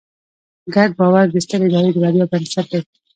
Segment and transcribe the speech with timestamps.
[0.75, 2.79] ګډ باور د سترې ادارې د بریا بنسټ دی.